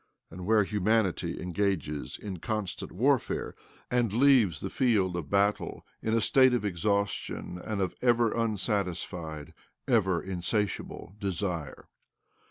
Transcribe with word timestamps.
278 0.31 0.33
OBLOMOV 0.33 0.39
and 0.39 0.47
where 0.47 0.63
humanity 0.63 1.39
engages 1.39 2.17
in 2.17 2.37
constant 2.37 2.91
warfare, 2.91 3.53
and 3.91 4.11
leaves 4.11 4.59
the 4.59 4.71
field 4.71 5.15
of 5.15 5.29
battle 5.29 5.85
in 6.01 6.15
a 6.15 6.21
state 6.21 6.55
of 6.55 6.65
exhaustion 6.65 7.61
and 7.63 7.81
of 7.81 7.93
ever 8.01 8.31
unsatis 8.31 9.05
fied, 9.05 9.53
ever 9.87 10.19
insatiable 10.19 11.13
desire. 11.19 11.87